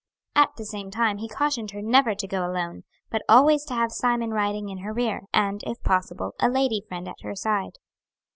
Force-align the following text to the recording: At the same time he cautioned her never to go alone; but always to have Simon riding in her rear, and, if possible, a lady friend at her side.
At 0.35 0.55
the 0.57 0.65
same 0.65 0.89
time 0.89 1.19
he 1.19 1.27
cautioned 1.29 1.69
her 1.69 1.81
never 1.83 2.15
to 2.15 2.27
go 2.27 2.43
alone; 2.43 2.85
but 3.11 3.21
always 3.29 3.63
to 3.65 3.75
have 3.75 3.91
Simon 3.91 4.31
riding 4.31 4.69
in 4.69 4.79
her 4.79 4.91
rear, 4.93 5.27
and, 5.31 5.61
if 5.67 5.79
possible, 5.83 6.33
a 6.39 6.49
lady 6.49 6.81
friend 6.87 7.07
at 7.07 7.21
her 7.21 7.35
side. 7.35 7.77